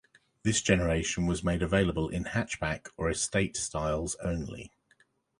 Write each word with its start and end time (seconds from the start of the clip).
This 0.41 0.63
generation 0.63 1.27
was 1.27 1.43
made 1.43 1.61
available 1.61 2.09
in 2.09 2.23
hatchback 2.23 2.87
or 2.97 3.07
estate 3.11 3.55
styles 3.55 4.15
only. 4.15 4.71